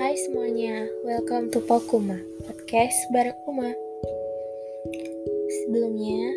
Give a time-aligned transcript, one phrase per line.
[0.00, 2.16] Hai semuanya, welcome to Pokuma,
[2.48, 3.68] podcast bareng Uma.
[5.52, 6.32] Sebelumnya,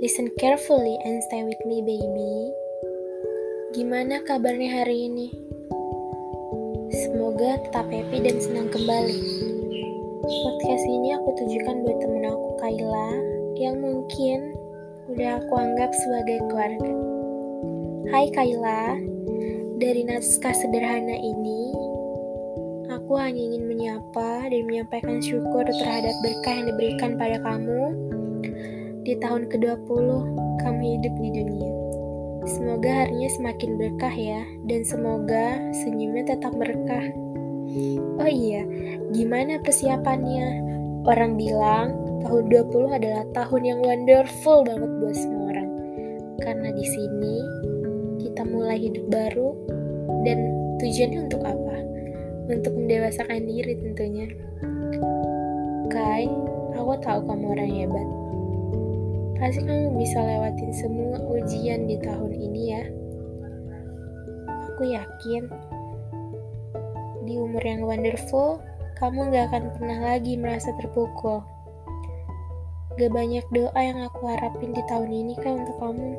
[0.00, 2.34] listen carefully and stay with me baby.
[3.76, 5.28] Gimana kabarnya hari ini?
[6.88, 9.20] Semoga tetap happy dan senang kembali.
[10.24, 13.08] Podcast ini aku tujukan buat temen aku Kayla
[13.60, 14.56] yang mungkin
[15.12, 16.92] udah aku anggap sebagai keluarga.
[18.08, 18.96] Hai Kayla,
[19.76, 21.76] dari naskah sederhana ini,
[22.86, 27.82] Aku hanya ingin menyapa dan menyampaikan syukur terhadap berkah yang diberikan pada kamu
[29.02, 30.06] di tahun ke-20
[30.62, 31.72] kamu hidup di dunia.
[32.46, 37.06] Semoga harinya semakin berkah ya, dan semoga senyumnya tetap berkah.
[38.22, 38.62] Oh iya,
[39.10, 40.62] gimana persiapannya?
[41.10, 41.90] Orang bilang
[42.22, 45.70] tahun 20 adalah tahun yang wonderful banget buat semua orang.
[46.38, 47.36] Karena di sini
[48.22, 49.50] kita mulai hidup baru
[50.22, 50.38] dan
[50.78, 51.76] tujuannya untuk apa?
[52.46, 54.26] Untuk mendewasakan diri tentunya.
[55.90, 56.30] Kai,
[56.74, 58.08] aku tahu kamu orang hebat.
[59.36, 62.82] Pasti kamu bisa lewatin semua ujian di tahun ini ya.
[64.72, 65.42] Aku yakin
[67.26, 68.62] di umur yang wonderful,
[68.96, 71.42] kamu gak akan pernah lagi merasa terpukul.
[72.96, 76.10] Gak banyak doa yang aku harapin di tahun ini kan untuk kamu.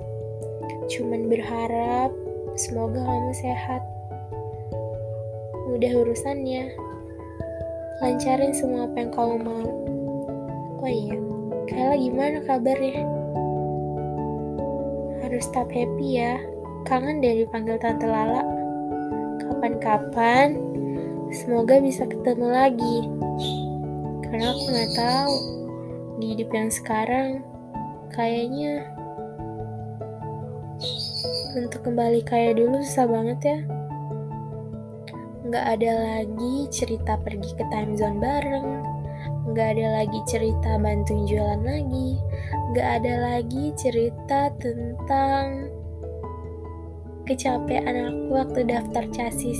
[0.91, 2.13] Cuman berharap
[2.53, 3.81] semoga kamu sehat
[5.77, 6.73] mudah urusannya.
[8.01, 9.69] Lancarin semua apa yang kamu mau.
[10.81, 11.13] Oh iya,
[11.69, 13.05] Kayla gimana kabarnya?
[15.21, 16.41] Harus tetap happy ya.
[16.89, 18.41] Kangen dari panggil Tante Lala.
[19.37, 20.57] Kapan-kapan,
[21.29, 22.97] semoga bisa ketemu lagi.
[24.25, 25.35] Karena aku nggak tahu
[26.17, 27.45] di hidup yang sekarang,
[28.17, 28.81] kayaknya
[31.53, 33.76] untuk kembali kayak dulu susah banget ya
[35.47, 38.83] nggak ada lagi cerita pergi ke time zone bareng,
[39.47, 42.19] nggak ada lagi cerita bantuin jualan lagi,
[42.75, 45.71] nggak ada lagi cerita tentang
[47.23, 49.59] kecapean aku waktu daftar casis.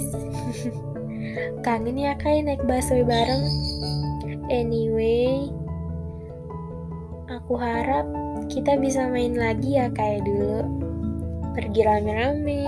[1.66, 3.48] Kangen ya kayak naik busway bareng.
[4.52, 5.48] Anyway,
[7.32, 8.08] aku harap
[8.52, 10.68] kita bisa main lagi ya kayak dulu.
[11.56, 12.68] Pergi rame-rame,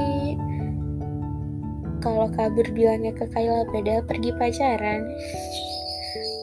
[1.99, 5.03] kalau kabur bilangnya ke Kayla padahal pergi pacaran.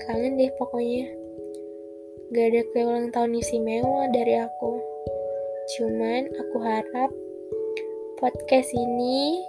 [0.05, 1.09] Kangen deh pokoknya.
[2.31, 4.72] Gak ada kue ulang tahun istimewa dari aku.
[5.77, 7.11] Cuman aku harap
[8.21, 9.41] podcast ini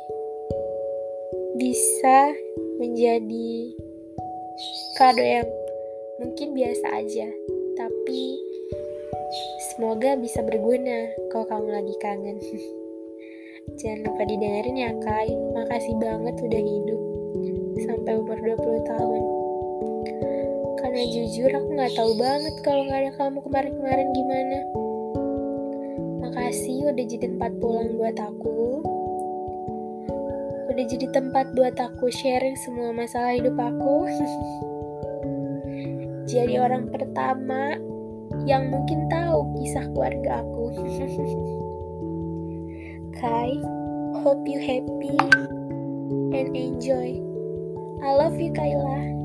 [1.57, 2.31] bisa
[2.77, 3.73] menjadi
[4.97, 5.49] kado yang
[6.23, 7.27] mungkin biasa aja.
[7.77, 8.23] Tapi
[9.73, 12.39] semoga bisa berguna kalau kamu lagi kangen.
[13.75, 15.27] Jangan lupa didengerin ya Kai.
[15.51, 17.01] Makasih banget udah hidup
[17.83, 19.21] sampai umur 20 tahun.
[20.79, 24.57] Karena jujur aku gak tahu banget kalau gak ada kamu kemarin-kemarin gimana.
[26.23, 28.79] Makasih udah jadi tempat pulang buat aku.
[30.71, 34.07] Udah jadi tempat buat aku sharing semua masalah hidup aku.
[36.31, 37.75] jadi orang pertama
[38.47, 40.71] yang mungkin tahu kisah keluarga aku.
[43.21, 43.49] Kai.
[44.21, 45.17] Hope you happy
[46.37, 47.17] and enjoy.
[48.05, 49.16] I love you, you.